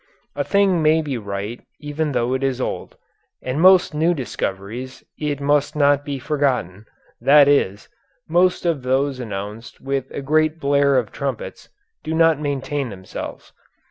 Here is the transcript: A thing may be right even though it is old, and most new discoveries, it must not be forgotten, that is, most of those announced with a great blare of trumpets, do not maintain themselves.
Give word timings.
A 0.35 0.43
thing 0.43 0.81
may 0.81 1.03
be 1.03 1.15
right 1.19 1.61
even 1.79 2.11
though 2.13 2.33
it 2.33 2.41
is 2.43 2.59
old, 2.59 2.97
and 3.43 3.61
most 3.61 3.93
new 3.93 4.15
discoveries, 4.15 5.03
it 5.19 5.39
must 5.39 5.75
not 5.75 6.03
be 6.03 6.17
forgotten, 6.17 6.87
that 7.21 7.47
is, 7.47 7.87
most 8.27 8.65
of 8.65 8.81
those 8.81 9.19
announced 9.19 9.79
with 9.79 10.09
a 10.09 10.23
great 10.23 10.59
blare 10.59 10.97
of 10.97 11.11
trumpets, 11.11 11.69
do 12.03 12.15
not 12.15 12.39
maintain 12.39 12.89
themselves. 12.89 13.53